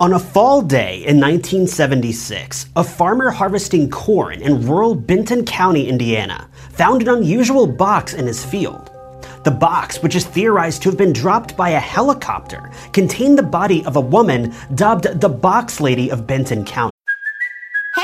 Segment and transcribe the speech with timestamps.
[0.00, 6.48] On a fall day in 1976, a farmer harvesting corn in rural Benton County, Indiana,
[6.72, 8.90] found an unusual box in his field.
[9.44, 13.84] The box, which is theorized to have been dropped by a helicopter, contained the body
[13.84, 16.93] of a woman dubbed the Box Lady of Benton County.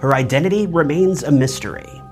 [0.00, 2.02] Her identity remains a mystery.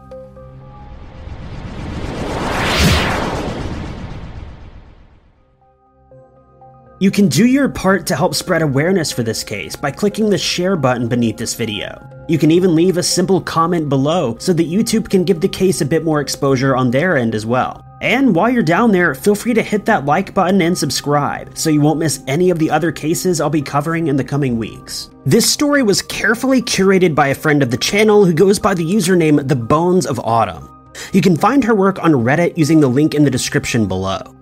[7.05, 10.39] You can do your part to help spread awareness for this case by clicking the
[10.39, 12.03] share button beneath this video.
[12.31, 15.83] You can even leave a simple comment below so that YouTube can give the case
[15.83, 17.85] a bit more exposure on their end as well.
[18.01, 21.69] And while you're down there, feel free to hit that like button and subscribe so
[21.69, 25.11] you won't miss any of the other cases I'll be covering in the coming weeks.
[25.27, 28.83] This story was carefully curated by a friend of the channel who goes by the
[28.83, 30.71] username The Bones of Autumn.
[31.13, 34.35] You can find her work on Reddit using the link in the description below.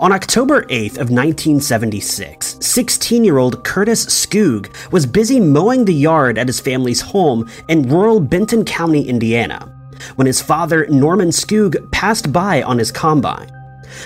[0.00, 6.58] On October 8th of 1976, 16-year-old Curtis Skoog was busy mowing the yard at his
[6.58, 9.72] family's home in rural Benton County, Indiana,
[10.16, 13.48] when his father, Norman Skoog, passed by on his combine.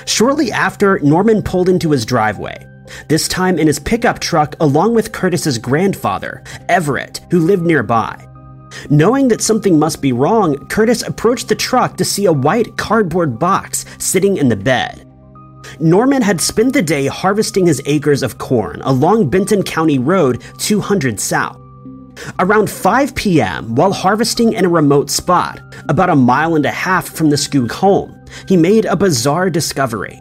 [0.04, 2.66] Shortly after, Norman pulled into his driveway,
[3.08, 8.26] this time in his pickup truck along with Curtis's grandfather, Everett, who lived nearby.
[8.90, 13.38] Knowing that something must be wrong, Curtis approached the truck to see a white cardboard
[13.38, 15.07] box sitting in the bed.
[15.80, 21.20] Norman had spent the day harvesting his acres of corn along Benton County Road 200
[21.20, 21.60] South.
[22.40, 27.08] Around 5 p.m., while harvesting in a remote spot, about a mile and a half
[27.08, 30.20] from the Skoog home, he made a bizarre discovery.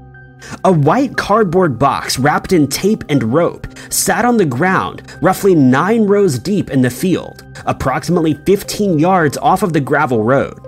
[0.64, 6.06] A white cardboard box wrapped in tape and rope sat on the ground, roughly nine
[6.06, 10.60] rows deep in the field, approximately 15 yards off of the gravel road.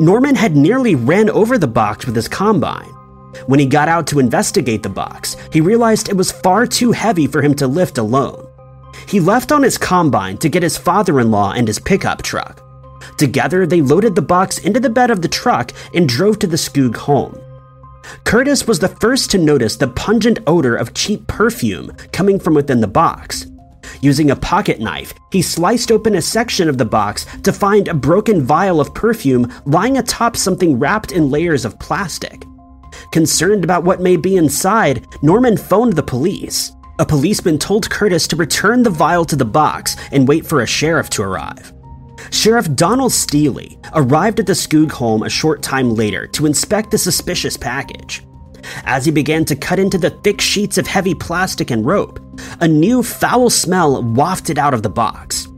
[0.00, 2.95] Norman had nearly ran over the box with his combine.
[3.46, 7.26] When he got out to investigate the box, he realized it was far too heavy
[7.26, 8.46] for him to lift alone.
[9.06, 12.62] He left on his combine to get his father in law and his pickup truck.
[13.18, 16.56] Together, they loaded the box into the bed of the truck and drove to the
[16.56, 17.38] Skoog home.
[18.24, 22.80] Curtis was the first to notice the pungent odor of cheap perfume coming from within
[22.80, 23.46] the box.
[24.00, 27.94] Using a pocket knife, he sliced open a section of the box to find a
[27.94, 32.44] broken vial of perfume lying atop something wrapped in layers of plastic.
[33.12, 36.72] Concerned about what may be inside, Norman phoned the police.
[36.98, 40.66] A policeman told Curtis to return the vial to the box and wait for a
[40.66, 41.72] sheriff to arrive.
[42.30, 46.98] Sheriff Donald Steely arrived at the Skoog home a short time later to inspect the
[46.98, 48.22] suspicious package.
[48.84, 52.18] As he began to cut into the thick sheets of heavy plastic and rope,
[52.60, 55.48] a new foul smell wafted out of the box.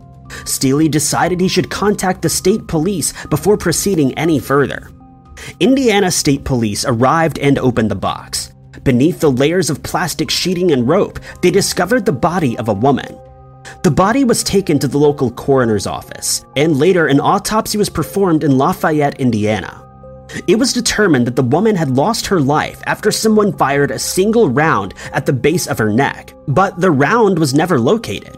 [0.44, 4.90] Steely decided he should contact the state police before proceeding any further.
[5.60, 8.52] Indiana State Police arrived and opened the box.
[8.84, 13.18] Beneath the layers of plastic sheeting and rope, they discovered the body of a woman.
[13.82, 18.44] The body was taken to the local coroner's office, and later an autopsy was performed
[18.44, 19.84] in Lafayette, Indiana.
[20.46, 24.48] It was determined that the woman had lost her life after someone fired a single
[24.48, 28.36] round at the base of her neck, but the round was never located.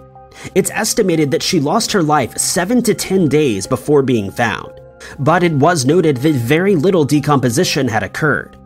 [0.54, 4.79] It's estimated that she lost her life 7 to 10 days before being found
[5.18, 8.56] but it was noted that very little decomposition had occurred.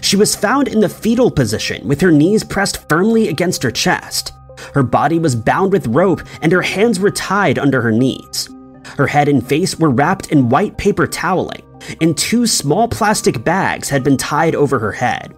[0.00, 4.32] She was found in the fetal position with her knees pressed firmly against her chest.
[4.72, 8.48] Her body was bound with rope and her hands were tied under her knees.
[8.96, 11.62] Her head and face were wrapped in white paper toweling,
[12.00, 15.36] and two small plastic bags had been tied over her head.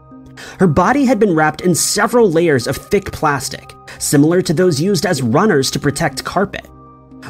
[0.58, 5.06] Her body had been wrapped in several layers of thick plastic, similar to those used
[5.06, 6.68] as runners to protect carpet.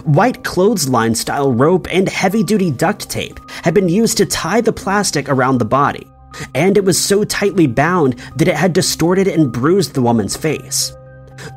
[0.05, 4.73] White clothesline style rope and heavy duty duct tape had been used to tie the
[4.73, 6.07] plastic around the body,
[6.55, 10.93] and it was so tightly bound that it had distorted and bruised the woman's face.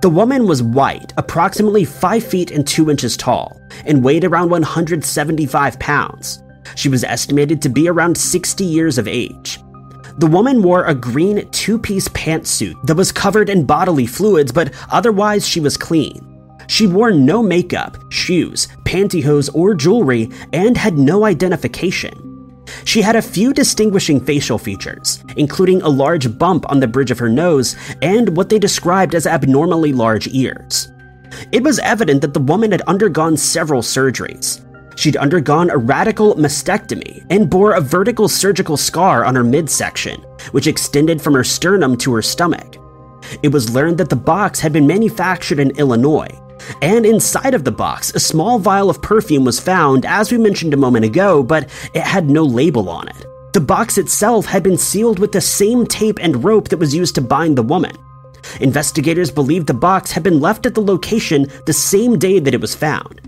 [0.01, 5.79] The woman was white, approximately 5 feet and 2 inches tall, and weighed around 175
[5.79, 6.43] pounds.
[6.75, 9.59] She was estimated to be around 60 years of age.
[10.17, 14.73] The woman wore a green two piece pantsuit that was covered in bodily fluids, but
[14.91, 16.28] otherwise she was clean.
[16.69, 22.61] She wore no makeup, shoes, pantyhose, or jewelry, and had no identification.
[22.85, 27.17] She had a few distinguishing facial features, including a large bump on the bridge of
[27.17, 30.87] her nose and what they described as abnormally large ears.
[31.51, 34.63] It was evident that the woman had undergone several surgeries.
[34.95, 40.67] She'd undergone a radical mastectomy and bore a vertical surgical scar on her midsection, which
[40.67, 42.77] extended from her sternum to her stomach.
[43.41, 46.39] It was learned that the box had been manufactured in Illinois
[46.81, 50.73] and inside of the box, a small vial of perfume was found, as we mentioned
[50.73, 53.25] a moment ago, but it had no label on it.
[53.53, 57.15] The box itself had been sealed with the same tape and rope that was used
[57.15, 57.95] to bind the woman.
[58.61, 62.61] Investigators believe the box had been left at the location the same day that it
[62.61, 63.21] was found.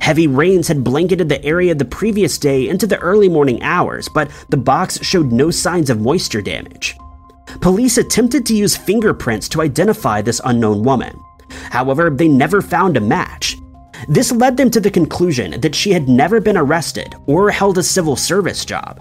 [0.00, 4.30] Heavy rains had blanketed the area the previous day into the early morning hours, but
[4.48, 6.96] the box showed no signs of moisture damage.
[7.60, 11.18] Police attempted to use fingerprints to identify this unknown woman,
[11.50, 13.56] However, they never found a match.
[14.08, 17.82] This led them to the conclusion that she had never been arrested or held a
[17.82, 19.00] civil service job.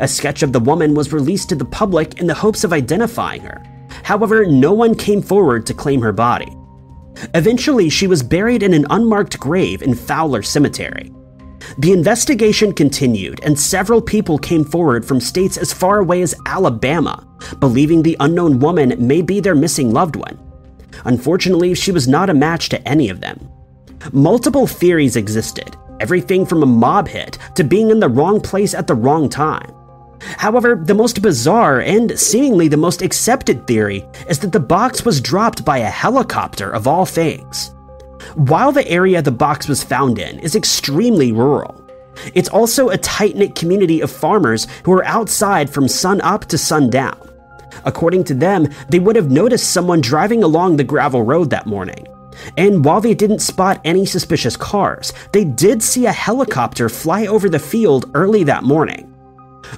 [0.00, 3.42] A sketch of the woman was released to the public in the hopes of identifying
[3.42, 3.62] her.
[4.02, 6.54] However, no one came forward to claim her body.
[7.34, 11.10] Eventually, she was buried in an unmarked grave in Fowler Cemetery.
[11.78, 17.26] The investigation continued, and several people came forward from states as far away as Alabama,
[17.60, 20.38] believing the unknown woman may be their missing loved one.
[21.04, 23.48] Unfortunately, she was not a match to any of them.
[24.12, 28.86] Multiple theories existed, everything from a mob hit to being in the wrong place at
[28.86, 29.72] the wrong time.
[30.38, 35.20] However, the most bizarre and seemingly the most accepted theory is that the box was
[35.20, 37.74] dropped by a helicopter of all things.
[38.34, 41.84] While the area the box was found in is extremely rural,
[42.34, 46.58] it's also a tight knit community of farmers who are outside from sun up to
[46.58, 47.33] sundown.
[47.84, 52.06] According to them, they would have noticed someone driving along the gravel road that morning.
[52.56, 57.48] And while they didn't spot any suspicious cars, they did see a helicopter fly over
[57.48, 59.10] the field early that morning.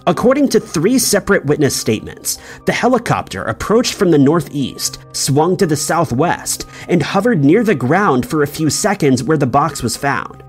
[0.07, 5.77] According to three separate witness statements, the helicopter approached from the northeast, swung to the
[5.77, 10.43] southwest, and hovered near the ground for a few seconds where the box was found.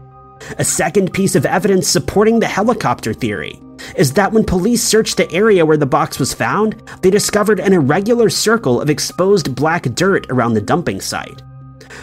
[0.57, 3.61] A second piece of evidence supporting the helicopter theory
[3.95, 7.73] is that when police searched the area where the box was found, they discovered an
[7.73, 11.41] irregular circle of exposed black dirt around the dumping site.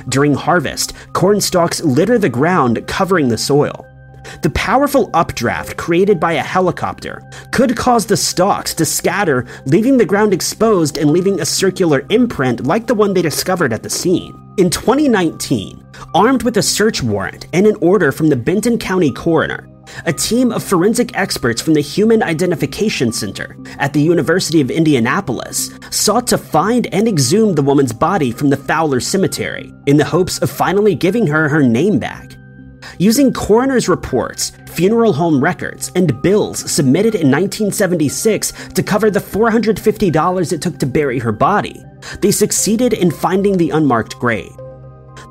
[0.08, 3.86] During harvest, corn stalks litter the ground, covering the soil.
[4.42, 10.06] The powerful updraft created by a helicopter could cause the stalks to scatter, leaving the
[10.06, 14.43] ground exposed and leaving a circular imprint like the one they discovered at the scene.
[14.56, 15.84] In 2019,
[16.14, 19.68] armed with a search warrant and an order from the Benton County coroner,
[20.06, 25.76] a team of forensic experts from the Human Identification Center at the University of Indianapolis
[25.90, 30.38] sought to find and exhume the woman's body from the Fowler Cemetery in the hopes
[30.38, 32.36] of finally giving her her name back.
[32.98, 40.52] Using coroner's reports, funeral home records, and bills submitted in 1976 to cover the $450
[40.52, 41.84] it took to bury her body,
[42.20, 44.56] they succeeded in finding the unmarked grave.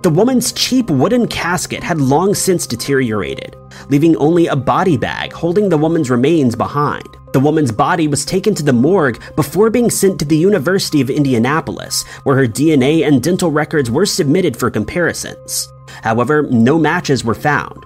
[0.03, 3.55] The woman's cheap wooden casket had long since deteriorated,
[3.89, 7.07] leaving only a body bag holding the woman's remains behind.
[7.31, 11.09] The woman's body was taken to the morgue before being sent to the University of
[11.09, 15.71] Indianapolis, where her DNA and dental records were submitted for comparisons.
[16.03, 17.85] However, no matches were found.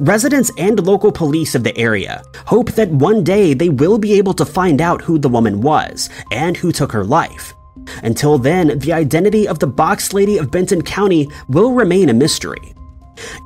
[0.00, 4.34] Residents and local police of the area hope that one day they will be able
[4.34, 7.54] to find out who the woman was and who took her life.
[8.02, 12.74] Until then, the identity of the Box Lady of Benton County will remain a mystery.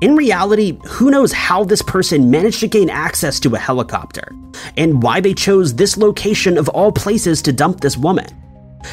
[0.00, 4.32] In reality, who knows how this person managed to gain access to a helicopter,
[4.76, 8.26] and why they chose this location of all places to dump this woman.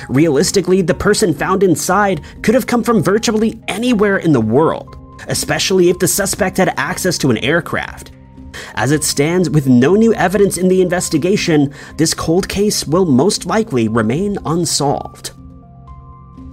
[0.10, 4.98] Realistically, the person found inside could have come from virtually anywhere in the world,
[5.28, 8.12] especially if the suspect had access to an aircraft.
[8.76, 13.46] As it stands, with no new evidence in the investigation, this cold case will most
[13.46, 15.33] likely remain unsolved.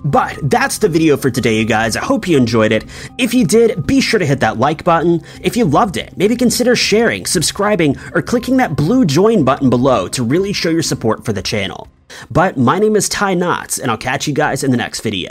[0.05, 1.97] But that's the video for today, you guys.
[1.97, 2.85] I hope you enjoyed it.
[3.19, 5.23] If you did, be sure to hit that like button.
[5.43, 10.09] If you loved it, maybe consider sharing, subscribing, or clicking that blue join button below
[10.09, 11.89] to really show your support for the channel.
[12.31, 15.31] But my name is Ty Notts, and I'll catch you guys in the next video.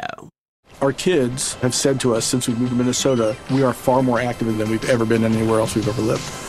[0.81, 4.19] Our kids have said to us since we moved to Minnesota, we are far more
[4.19, 6.48] active than we've ever been anywhere else we've ever lived.